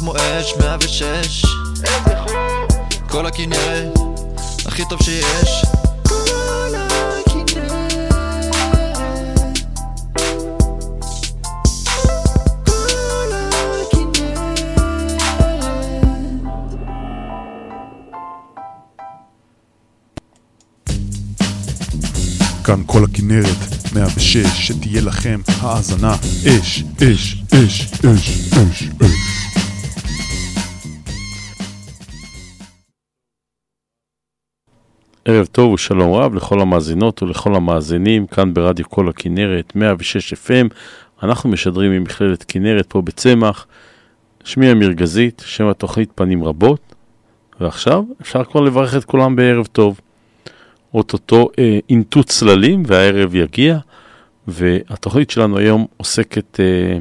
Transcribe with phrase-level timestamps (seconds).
[0.00, 1.44] כמו אש, 106
[3.08, 3.98] כל הכנרת,
[4.66, 5.64] הכי טוב שיש.
[22.64, 23.46] כאן כל הכנרת,
[23.92, 26.14] 106, שתהיה לכם האזנה.
[26.46, 29.29] אש, אש, אש, אש, אש, אש.
[35.30, 40.74] ערב טוב ושלום רב לכל המאזינות ולכל המאזינים כאן ברדיו כל הכנרת 106 FM
[41.22, 43.66] אנחנו משדרים ממכללת כנרת פה בצמח.
[44.44, 46.94] שמי אמיר גזית, שם התוכנית פנים רבות.
[47.60, 50.00] ועכשיו אפשר כבר לברך את כולם בערב טוב.
[50.94, 51.78] אוטוטו אה,
[52.26, 53.78] צללים והערב יגיע.
[54.48, 56.98] והתוכנית שלנו היום עוסקת אה,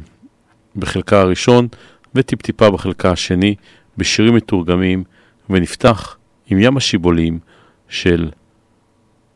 [0.76, 1.68] בחלקה הראשון
[2.16, 3.56] וטיפ-טיפה בחלקה השני
[3.98, 5.04] בשירים מתורגמים
[5.50, 6.18] ונפתח
[6.50, 7.40] עם ים השיבולים
[7.90, 8.30] של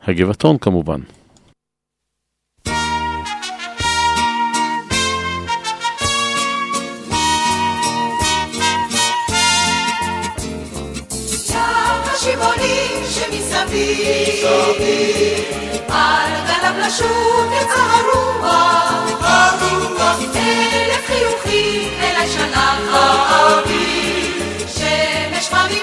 [0.03, 0.99] הגבעתון כמובן.
[15.89, 17.33] על גליו לשוב
[20.35, 25.83] אלף חיוכים אליי שלח האביב, שמש חביבה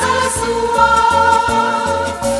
[0.00, 0.40] 告诉
[0.76, 2.31] 我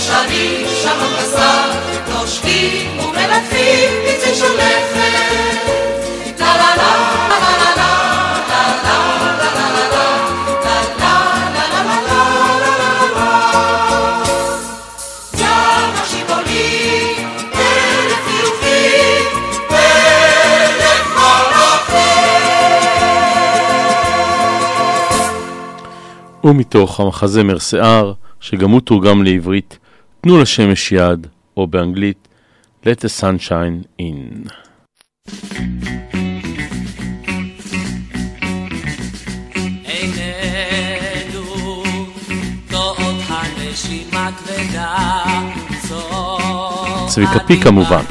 [0.00, 1.70] השנים שלום בשר,
[2.08, 5.00] נושקים ומלטפים פצעי שלכת.
[6.38, 7.00] לה
[26.44, 29.78] ומתוך המחזמר שיער, שגם הוא תורגם לעברית,
[30.22, 32.28] תנו לשמש יד, או באנגלית,
[32.84, 34.50] Let the sunshine in.
[47.08, 48.02] צביקה פי כמובן.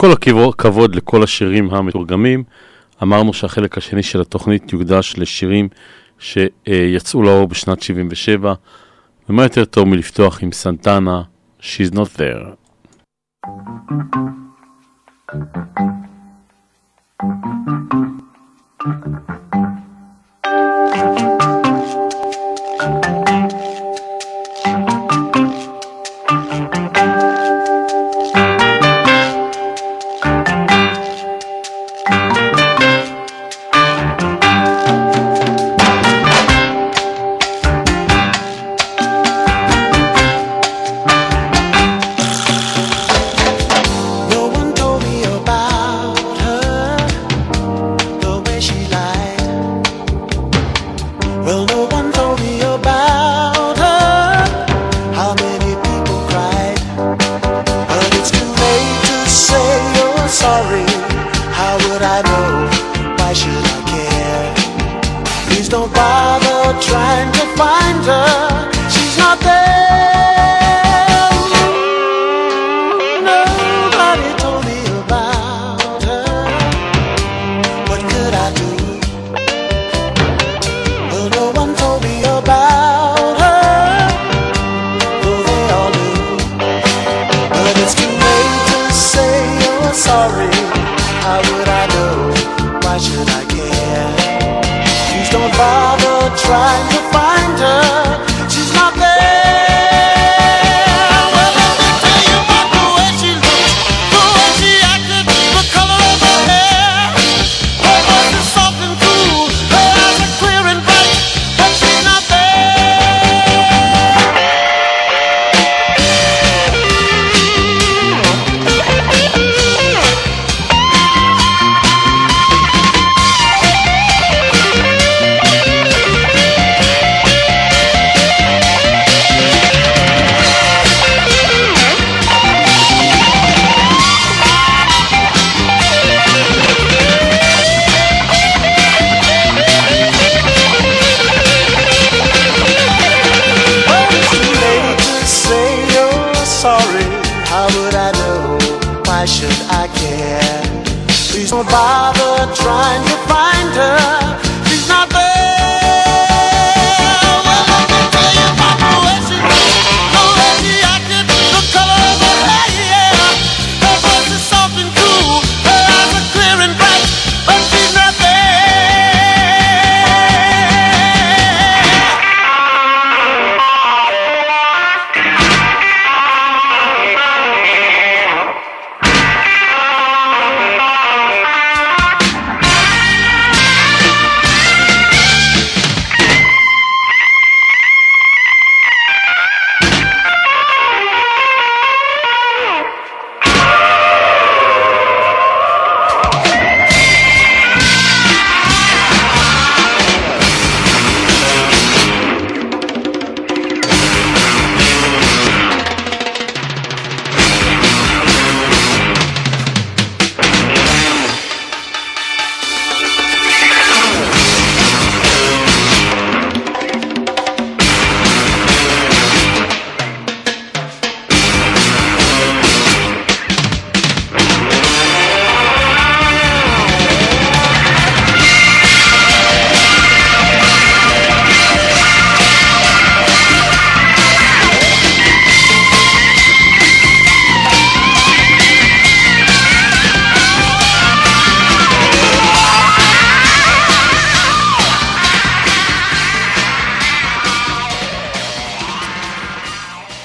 [0.00, 2.44] כל הכבוד לכל השירים המתורגמים,
[3.02, 5.68] אמרנו שהחלק השני של התוכנית יוקדש לשירים
[6.18, 8.54] שיצאו לאור בשנת 77,
[9.28, 11.22] ומה יותר טוב מלפתוח עם סנטנה,
[11.60, 12.54] She's Not There.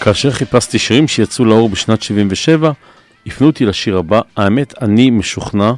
[0.03, 2.71] כאשר חיפשתי שירים שיצאו לאור בשנת 77,
[3.25, 5.71] הפנו אותי לשיר הבא, האמת אני משוכנע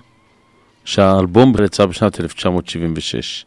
[0.85, 3.45] שהאלבום יצא בשנת 1976.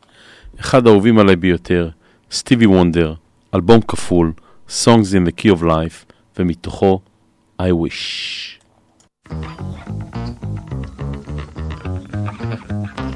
[0.60, 1.88] אחד האהובים עליי ביותר,
[2.30, 3.14] סטיבי וונדר,
[3.54, 4.32] אלבום כפול,
[4.68, 7.00] Songs in the Key of Life, ומתוכו
[7.62, 8.58] I Wish.
[12.50, 13.07] thank you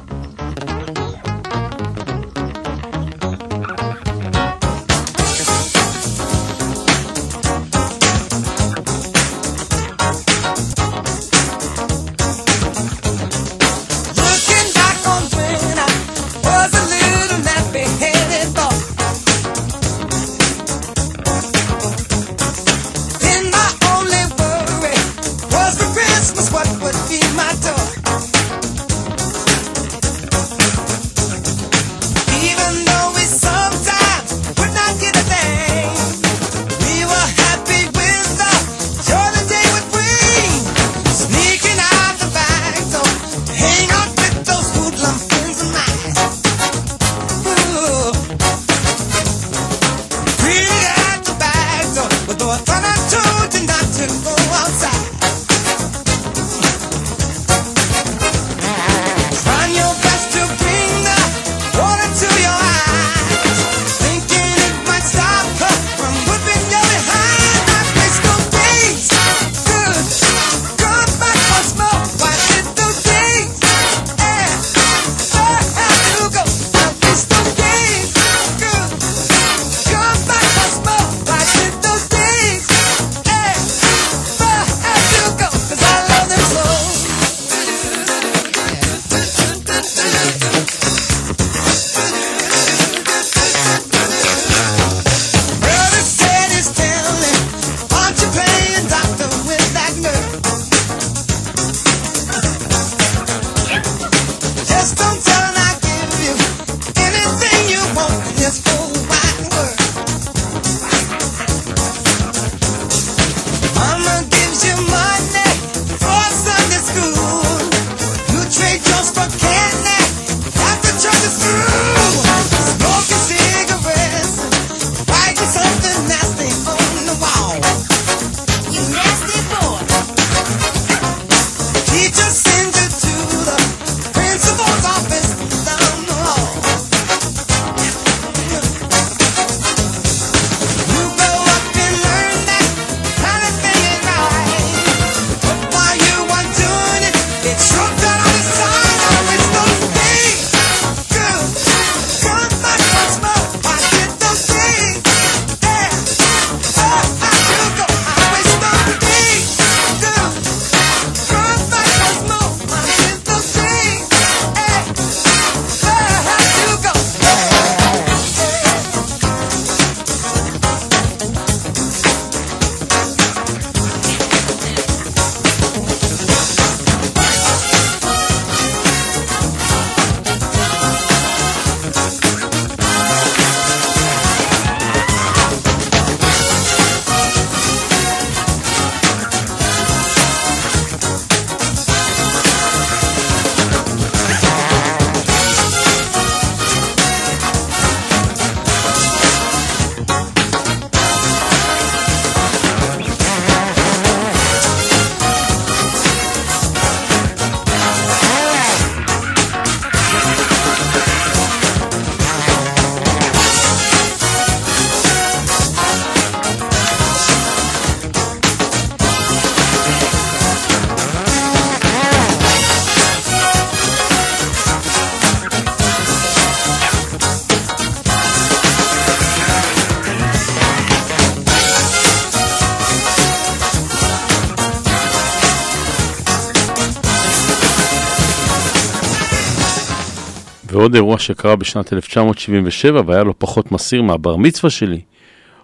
[240.82, 245.00] ועוד אירוע שקרה בשנת 1977 והיה לו פחות מסעיר מהבר מצווה שלי,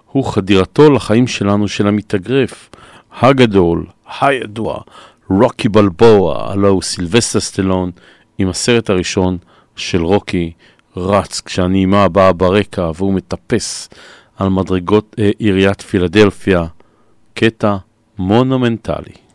[0.06, 2.70] הוא חדירתו לחיים שלנו של המתאגרף,
[3.20, 3.86] הגדול,
[4.20, 4.80] הידוע,
[5.30, 7.90] רוקי בלבואה, הלוא הוא סילבסטר סטלון,
[8.38, 9.38] עם הסרט הראשון
[9.76, 10.52] של רוקי,
[10.96, 13.88] רץ כשהנעימה באה ברקע והוא מטפס
[14.36, 16.64] על מדרגות אה, עיריית פילדלפיה,
[17.34, 17.76] קטע
[18.18, 19.27] מונומנטלי.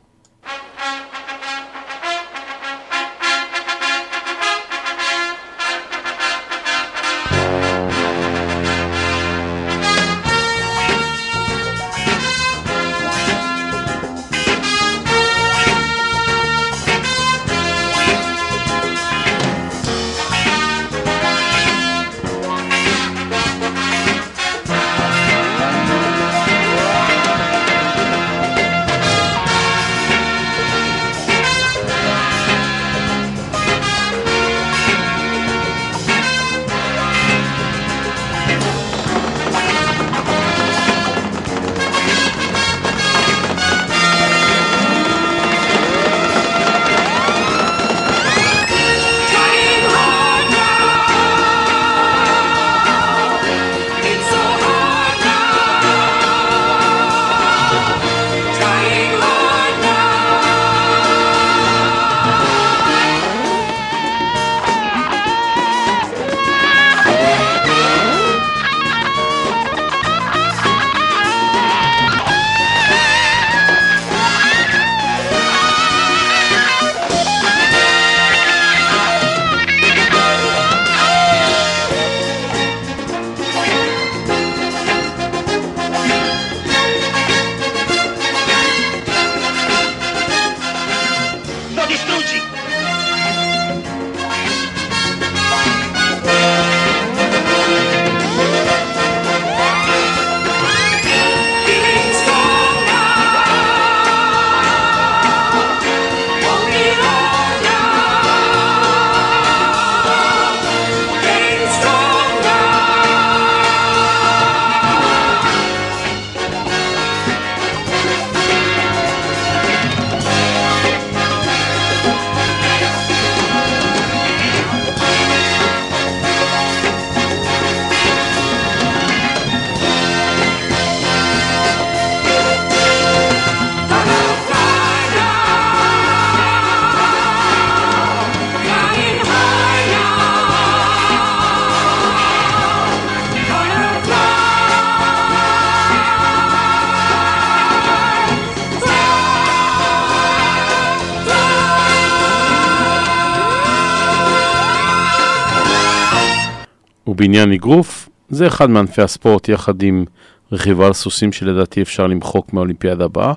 [157.24, 160.06] ובעניין אגרוף, זה אחד מענפי הספורט יחד עם
[160.52, 163.34] רכיבה על סוסים שלדעתי אפשר למחוק מהאולימפיאדה הבאה.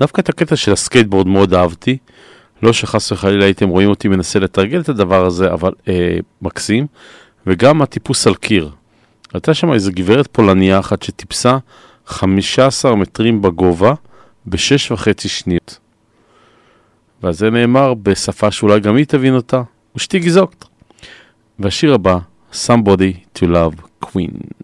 [0.00, 1.98] דווקא את הקטע של הסקייטבורד מאוד אהבתי.
[2.62, 6.86] לא שחס וחלילה הייתם רואים אותי מנסה לתרגל את הדבר הזה, אבל אה, מקסים.
[7.46, 8.70] וגם הטיפוס על קיר.
[9.34, 11.58] הייתה שם איזו גברת פולניה אחת שטיפסה
[12.06, 13.94] 15 מטרים בגובה
[14.46, 15.78] בשש וחצי שניות.
[17.22, 19.62] ועל זה נאמר בשפה שאולי גם היא תבין אותה,
[19.96, 20.64] ושתיגי זוקט.
[21.58, 22.18] והשיר הבא,
[22.50, 24.54] Somebody to Love Queen.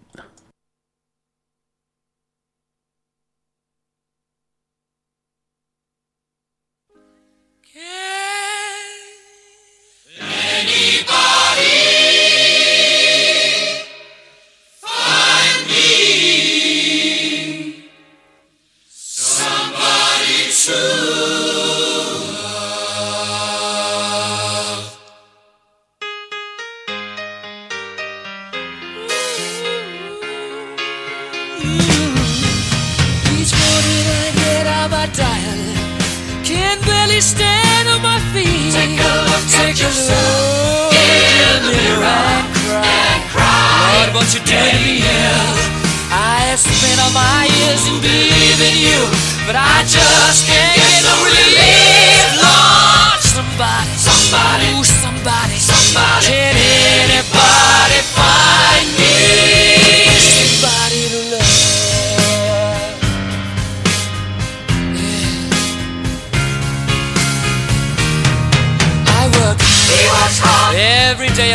[39.75, 42.23] Look look in the mirror
[42.79, 44.07] and cry.
[44.07, 45.03] Lord, what you doing to me?
[46.11, 48.99] I have spent all my years in believing you,
[49.43, 52.39] but I just can't get no relief.
[52.39, 56.64] Lord, somebody, somebody, somebody, somebody.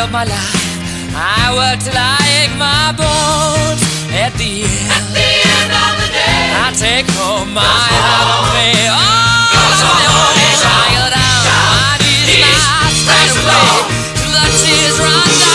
[0.01, 0.57] Of my life.
[1.13, 3.83] I work till I ache my bones.
[4.17, 8.89] At the end, at the end of the day, I take home my half pay.
[8.89, 9.77] Oh, I'm
[10.65, 11.45] tired out.
[11.85, 13.77] My knees not straight away
[14.17, 15.50] till the tears run down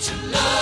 [0.00, 0.57] to love.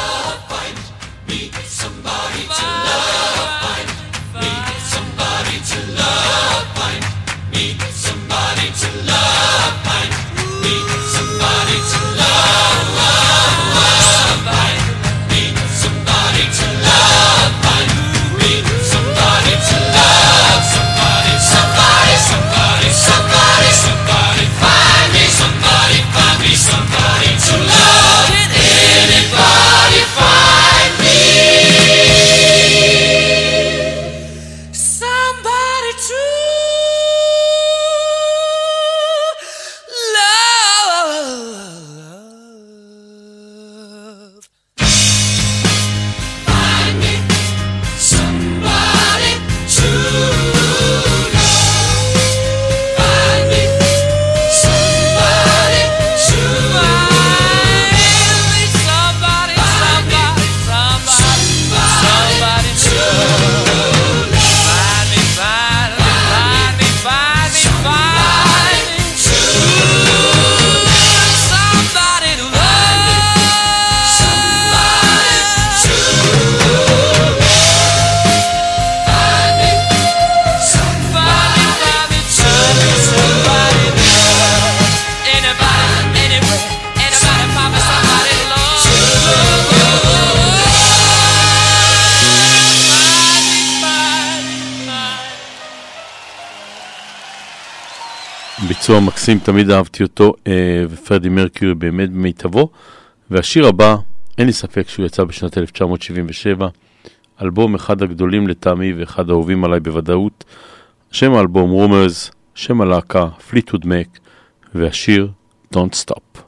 [98.87, 102.69] ביצוע מקסים, תמיד אהבתי אותו, אה, ופרדי מרקיורי באמת במיטבו.
[103.31, 103.97] והשיר הבא,
[104.39, 106.69] אין לי ספק שהוא יצא בשנת 1977,
[107.43, 110.45] אלבום אחד הגדולים לטעמי ואחד האהובים עליי בוודאות,
[111.11, 114.19] שם האלבום Rumours, שם הלהקה, Fleetwood Mac,
[114.75, 115.29] והשיר
[115.75, 116.46] Don't Stop.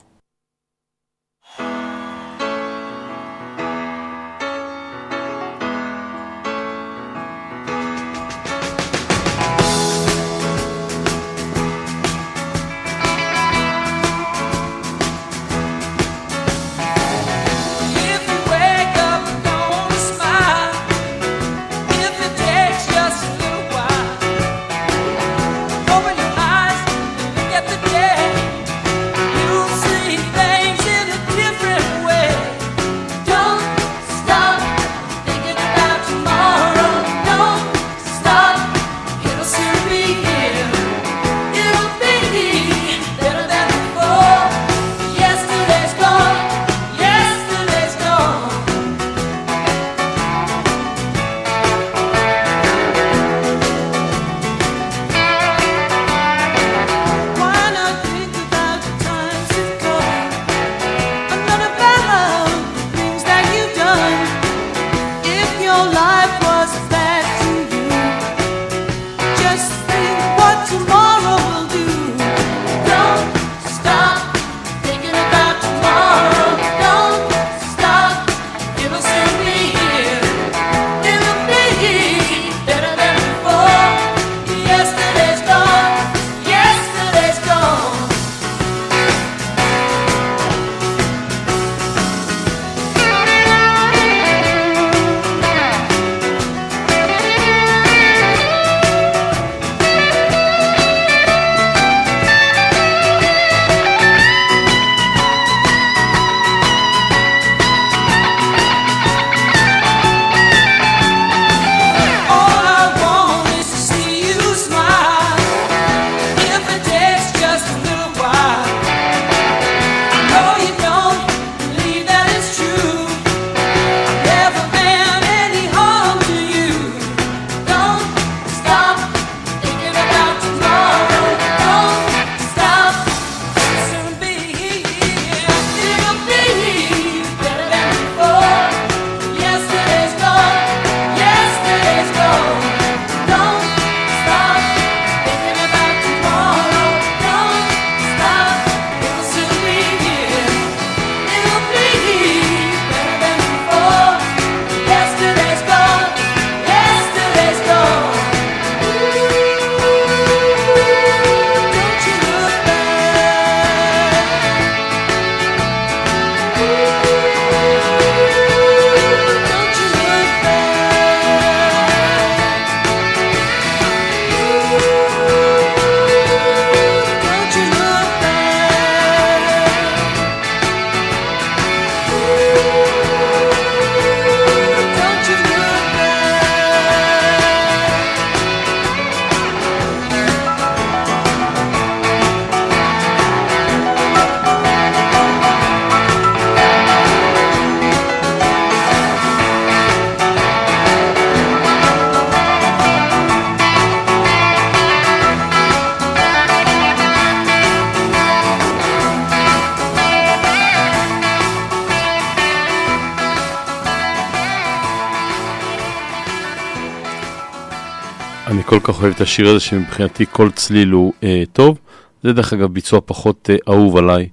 [218.99, 221.79] כך אוהב את השיר הזה שמבחינתי כל צליל הוא אה, טוב.
[222.23, 224.29] זה דרך אגב ביצוע פחות אה, אהוב עליי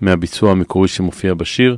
[0.00, 1.76] מהביצוע המקורי שמופיע בשיר,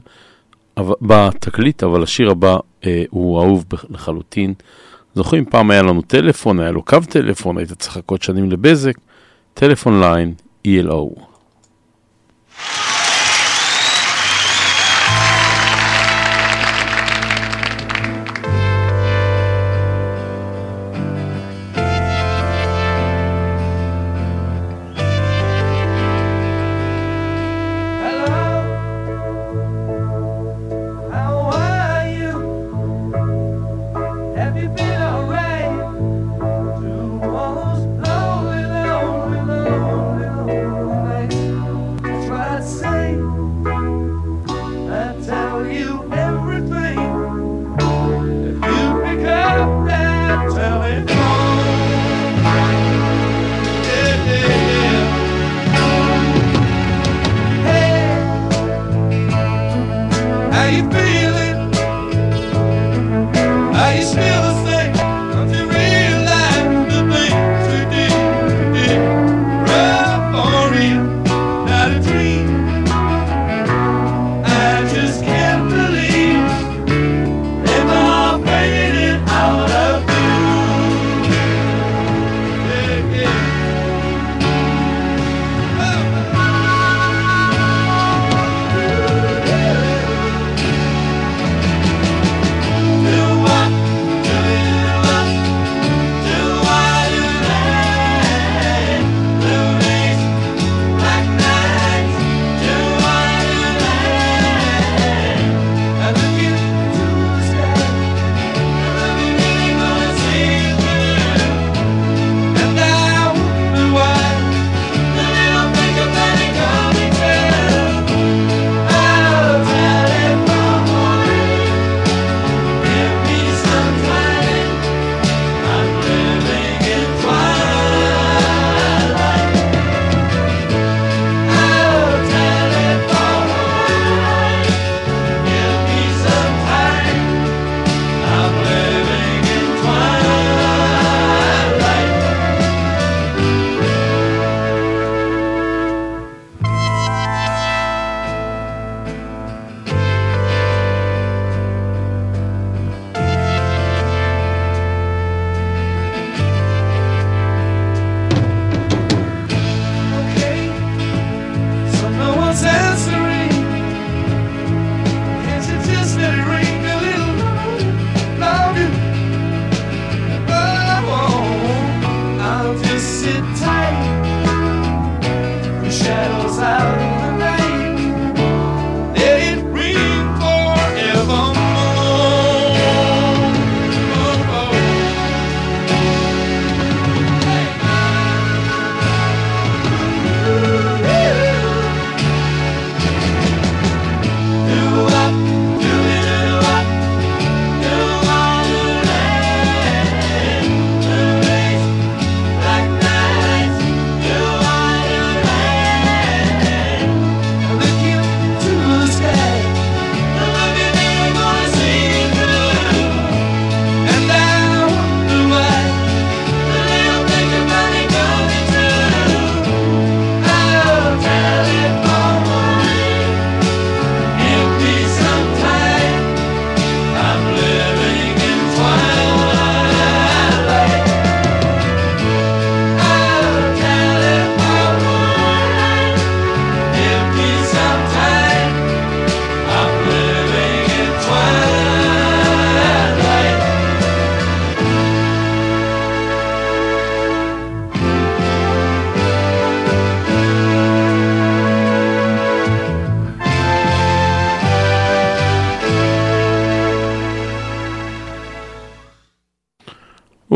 [0.76, 4.54] אבל, בתקליט, אבל השיר הבא אה, הוא אהוב לחלוטין.
[5.14, 8.94] זוכרים, פעם היה לנו טלפון, היה לו קו טלפון, היית צריך לחכות שנים לבזק,
[9.54, 10.34] טלפון ליין,
[10.66, 11.20] ELO.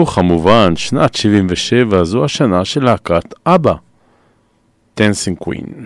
[0.02, 3.74] וכמובן, שנת 77 זו השנה של להקת אבא,
[4.94, 5.84] טנסינג קווין.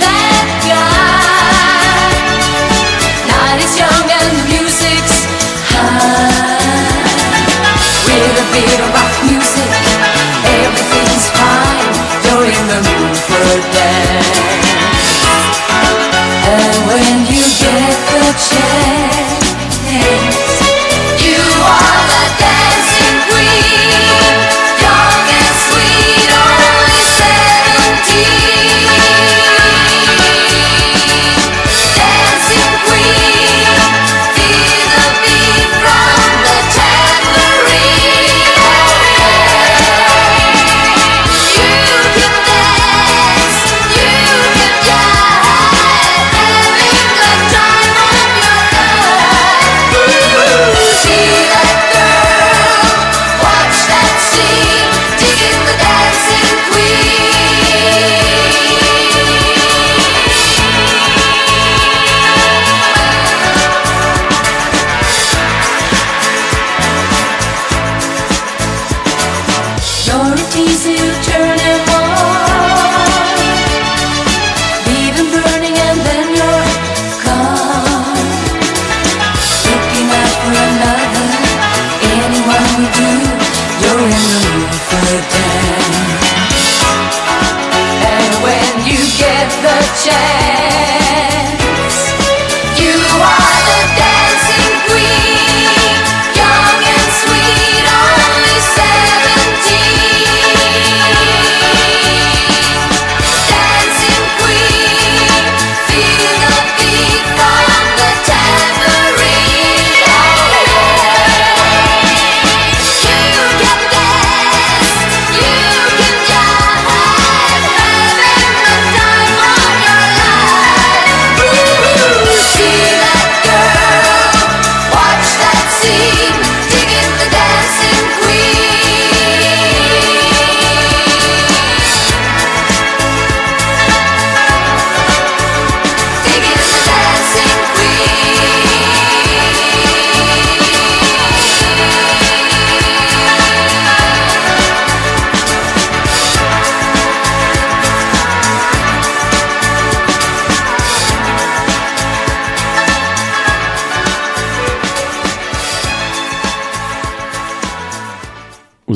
[0.00, 0.27] that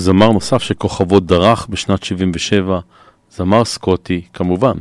[0.03, 2.81] זמר נוסף שכוכבו דרך בשנת 77,
[3.31, 4.73] זמר סקוטי, כמובן,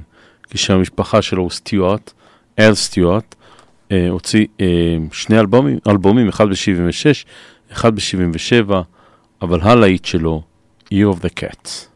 [0.50, 2.12] כשם המשפחה שלו הוא סטיוארט,
[2.60, 3.36] אל סטיוארט,
[3.92, 7.26] אה, הוציא אה, שני אלבומים, אלבומים, אחד ב-76,
[7.72, 8.72] אחד ב-77,
[9.42, 10.42] אבל הלהיט שלו,
[10.94, 11.91] Year of the Cats.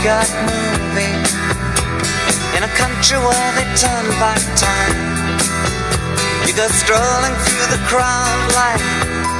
[0.00, 1.12] Bogart movie
[2.56, 4.96] In a country where they turn back time.
[6.48, 8.80] You go strolling through the crowd like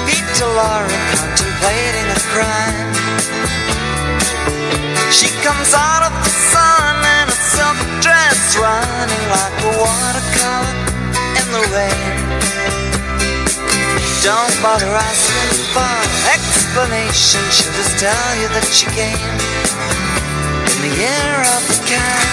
[0.04, 2.92] Peter Lorre contemplating a crime.
[5.08, 10.76] She comes out of the sun in a silk dress Running like a watercolor
[11.40, 12.12] in the rain.
[14.20, 15.96] Don't bother asking for
[16.36, 17.40] explanation.
[17.48, 19.79] She'll just tell you that she came
[20.80, 22.30] the year of the cat.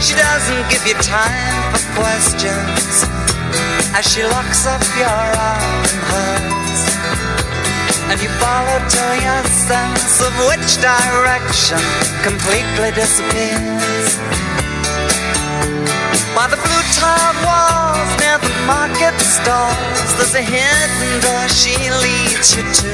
[0.00, 3.04] She doesn't give you time for questions
[3.96, 6.67] as she locks up your arm in hers.
[8.10, 11.80] And you follow till your sense of which direction
[12.24, 14.16] completely disappears.
[16.34, 22.56] By the blue tiled walls near the market stalls, there's a hidden door she leads
[22.56, 22.92] you to.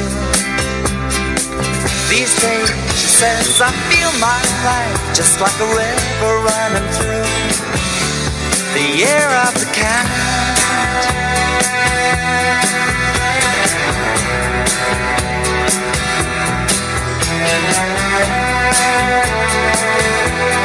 [2.10, 7.26] These days, she says, I feel my life just like a river running through
[8.74, 11.14] the year of the cat.
[20.36, 20.63] Thank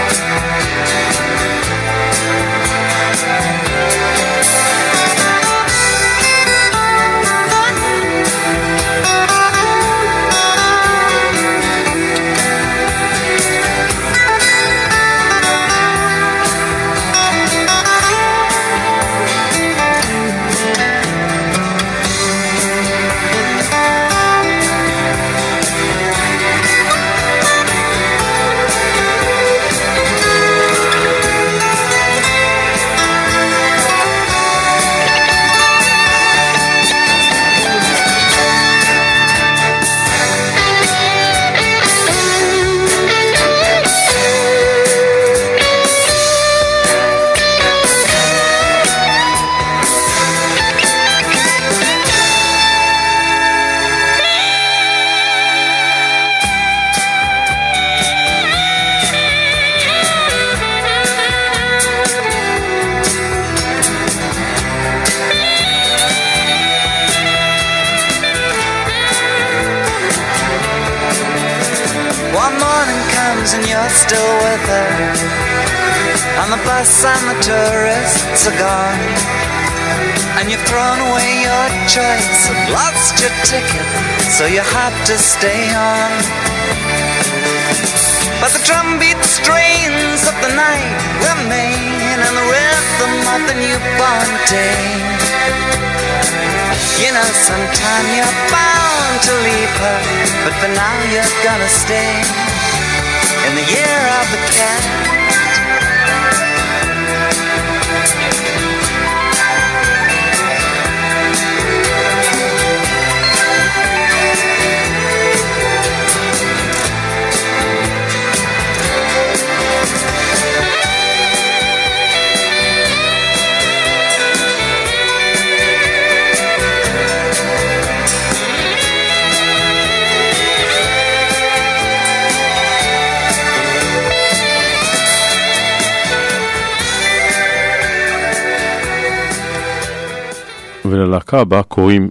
[141.30, 142.10] וללהקה הבאה קוראים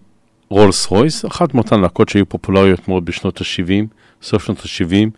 [0.49, 3.87] רולס רויס, אחת מאותן להקות שהיו פופולריות מאוד בשנות ה-70,
[4.23, 5.09] סוף שנות ה-70,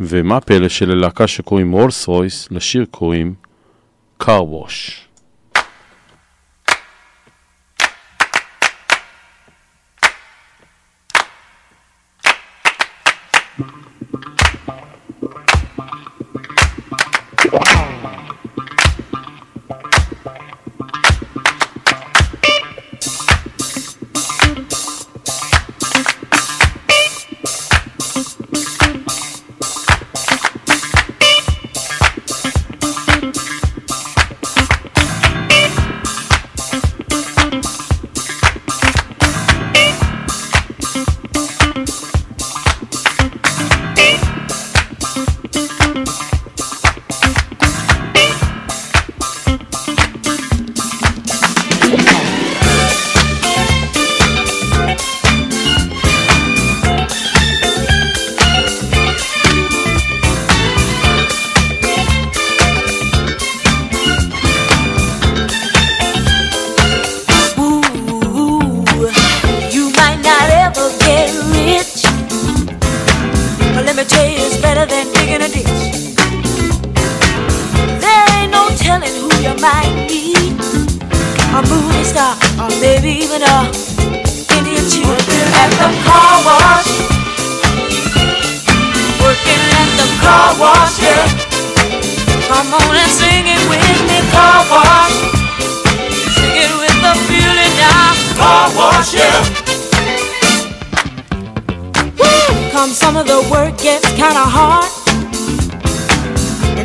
[0.00, 3.34] ומה הפלא שללהקה שקוראים רולס רויס, לשיר קוראים
[4.22, 5.03] car wash.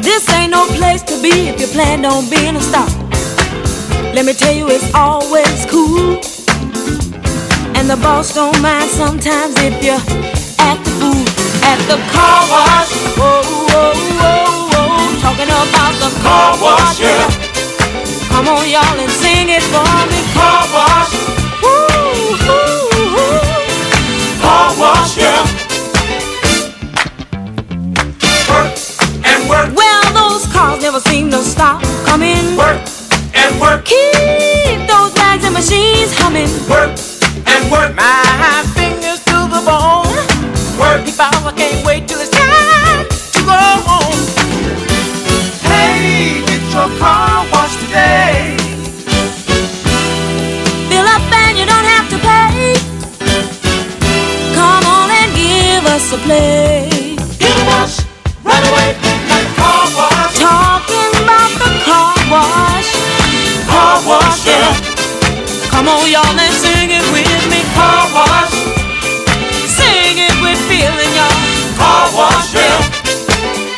[0.09, 2.89] This ain't no place to be if you plan on being a star.
[4.15, 6.17] Let me tell you, it's always cool.
[7.77, 9.93] And the boss don't mind sometimes if you
[10.57, 11.25] act the fool
[11.61, 12.91] at the car wash.
[13.21, 15.21] Whoa, whoa, whoa, whoa.
[15.21, 17.29] Talking about the car wash, yeah.
[18.33, 20.19] Come on, y'all, and sing it for me.
[20.33, 21.13] Car wash.
[21.61, 24.41] Woo, woo, woo.
[24.41, 25.58] Car wash, yeah.
[31.59, 32.55] Stop coming.
[32.55, 32.79] Work
[33.35, 33.83] and work.
[33.83, 36.47] Keep those bags and machines humming.
[36.71, 36.95] Work
[37.51, 37.91] and work.
[37.97, 40.07] My fingers to the bone.
[40.79, 41.03] Work.
[41.05, 42.28] If I can't wait till it's
[66.08, 67.60] y'all, and sing it with me.
[67.76, 68.54] Car wash.
[69.78, 71.38] Sing it with feeling, y'all.
[71.78, 72.78] Car wash, yeah.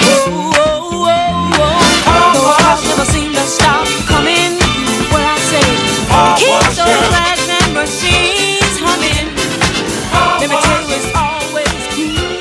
[0.07, 1.18] Whoa, whoa, whoa,
[1.59, 2.32] whoa.
[2.34, 4.52] Those cars never seem to stop coming.
[5.12, 5.66] What I say,
[6.40, 9.26] keep those bags and machines humming.
[10.40, 12.38] Let me tell you, it's always cool.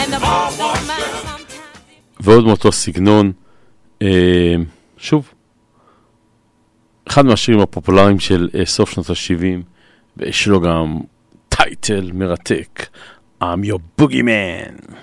[0.00, 2.20] And the boss don't mind sometimes.
[2.20, 3.32] ועוד מאותו סגנון,
[4.02, 4.54] אה,
[4.98, 5.24] שוב,
[7.17, 9.61] אחד מהשירים הפופולריים של אה, סוף שנות ה-70,
[10.17, 10.99] ויש לו גם
[11.49, 12.87] טייטל מרתק,
[13.43, 14.93] I'm your boogeyman.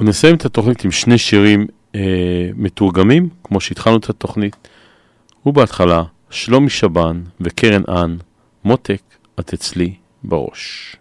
[0.00, 2.00] ונסיים את התוכנית עם שני שירים אה,
[2.54, 4.68] מתורגמים, כמו שהתחלנו את התוכנית.
[5.46, 8.16] ובהתחלה, שלומי שבן וקרן אן,
[8.64, 9.02] מותק,
[9.40, 9.94] את אצלי
[10.24, 10.96] בראש.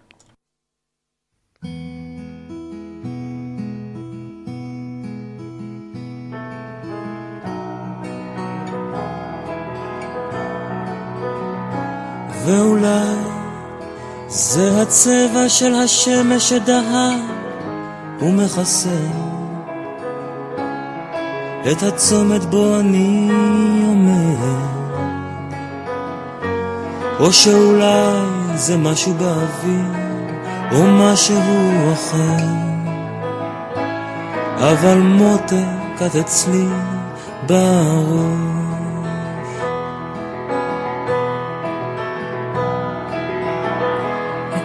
[12.46, 13.16] ואולי
[14.28, 17.39] זה הצבע של השמש שדהר
[18.22, 19.00] ומכסה
[21.72, 23.30] את הצומת בו אני
[23.88, 24.70] עומד
[27.20, 29.86] או שאולי זה משהו באוויר
[30.72, 31.38] או משהו
[31.94, 32.70] אחר.
[34.60, 36.66] אבל מותק את אצלי
[37.48, 38.50] בראש.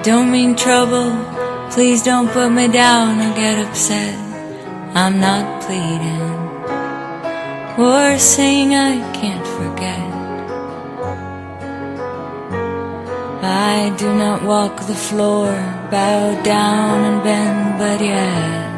[0.05, 1.34] Don't mean trouble.
[1.75, 4.15] Please don't put me down or get upset.
[4.95, 6.31] I'm not pleading
[7.77, 9.99] or saying I can't forget.
[13.43, 15.51] I do not walk the floor,
[15.91, 18.71] bow down and bend, but yet,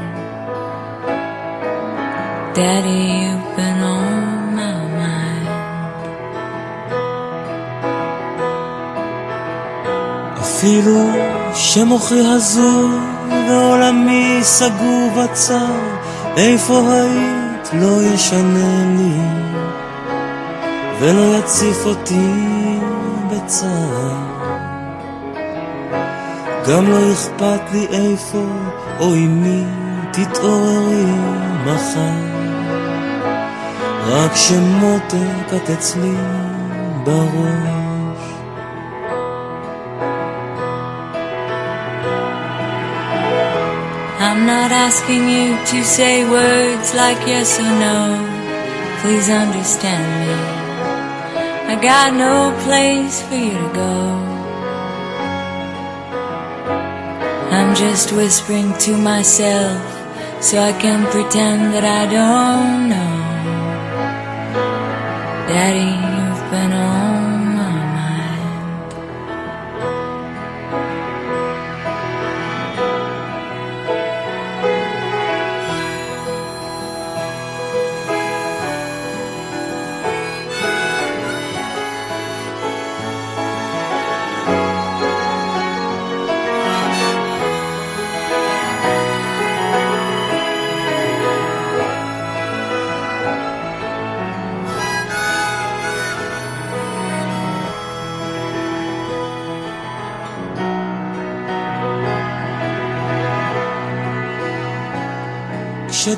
[2.55, 5.49] Daddy, you've been on my mind.
[10.41, 11.46] I feel.
[11.59, 12.99] שמוחי הזוי
[13.49, 15.75] ועולמי סגור בצר,
[16.37, 19.21] איפה היית לא ישנה לי
[21.01, 22.33] ולא יציף אותי
[23.31, 24.37] בצער.
[26.69, 28.45] גם לא אכפת לי איפה
[29.01, 29.65] או עם מי
[30.13, 31.05] תתעוררי
[31.67, 32.37] מחר,
[34.09, 36.15] רק שמותק את אצלי
[37.05, 37.86] בראש.
[44.37, 48.21] I'm not asking you to say words like yes or no.
[49.01, 50.35] Please understand me.
[51.73, 53.97] I got no place for you to go.
[57.51, 59.81] I'm just whispering to myself
[60.45, 63.17] so I can pretend that I don't know.
[65.49, 66.06] Daddy,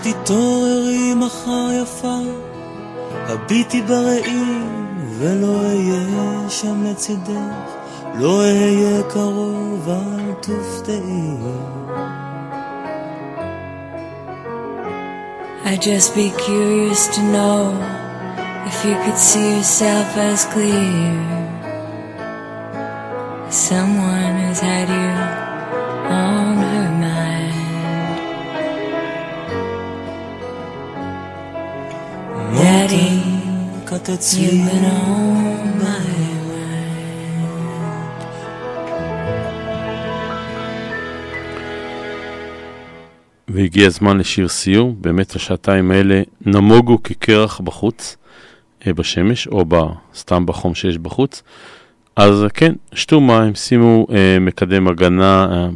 [0.08, 2.18] כשתתעוררי מחר יפה,
[3.14, 4.44] הביטי בראי
[5.20, 7.68] ולא אהיה שם לצידך,
[8.16, 11.38] לא אהיה קרוב, אל תופתעי.
[15.66, 17.62] I'd just be curious to know
[18.70, 21.44] if you could see yourself as clear.
[23.48, 25.07] as Someone who's had you
[34.09, 36.09] את אצלי you've been on my
[43.49, 48.17] והגיע הזמן לשיר סיום, באמת השעתיים האלה נמוגו כקרח בחוץ,
[48.87, 49.65] אה, בשמש, או
[50.15, 51.43] סתם בחום שיש בחוץ.
[52.17, 55.69] אז כן, שתו מים, שימו אה, מקדם הגנה אה,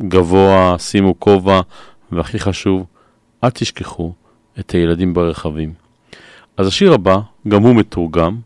[0.00, 1.60] גבוה, שימו כובע,
[2.12, 2.86] והכי חשוב,
[3.44, 4.12] אל תשכחו
[4.58, 5.87] את הילדים ברכבים.
[6.58, 8.36] אז השיר הבא, גם הוא מתורגם,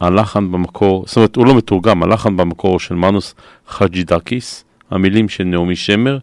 [0.00, 3.34] הלחן במקור, זאת אומרת, הוא לא מתורגם, הלחן במקור של מנוס
[3.68, 6.18] חג'ידקיס, המילים של נעמי שמר,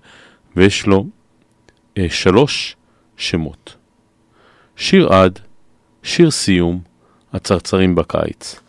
[0.55, 1.05] ויש לו
[1.97, 2.75] אה, שלוש
[3.17, 3.75] שמות.
[4.75, 5.39] שיר עד,
[6.03, 6.79] שיר סיום,
[7.33, 8.59] הצרצרים בקיץ.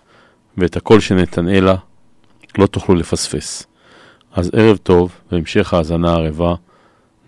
[0.58, 1.74] ואת הקול של נתנאלה
[2.58, 3.66] לא תוכלו לפספס.
[4.32, 6.54] אז ערב טוב והמשך האזנה ערבה,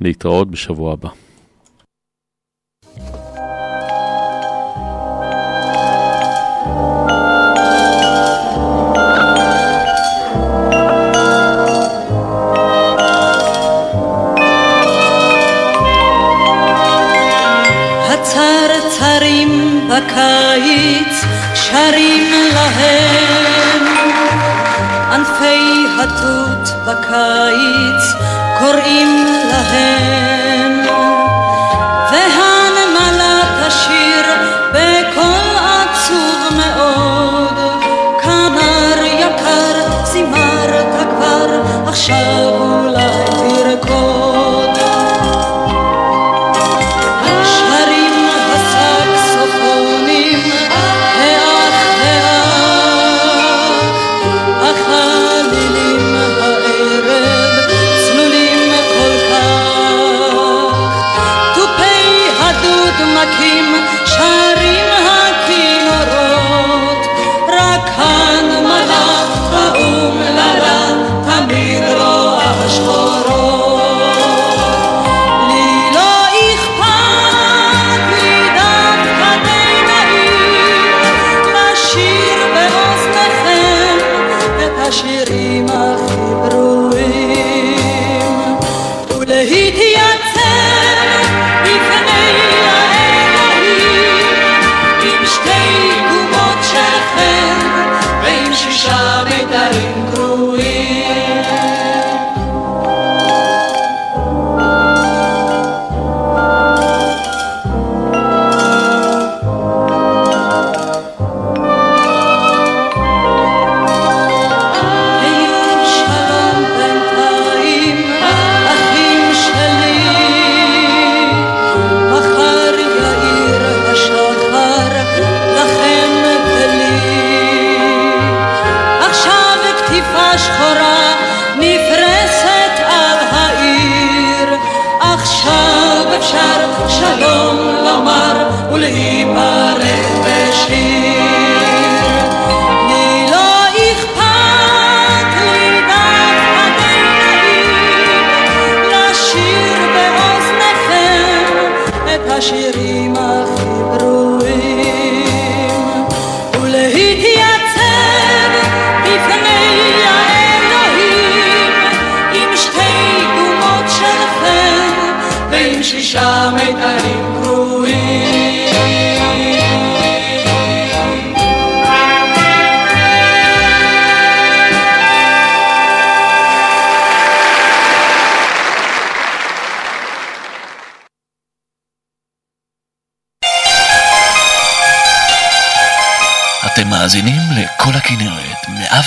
[0.01, 1.09] להתראות בשבוע הבא.
[20.59, 23.85] בקיץ שרים להם.
[25.13, 28.15] ענפי התות בקיץ
[28.59, 29.38] קוראים
[63.21, 63.78] I came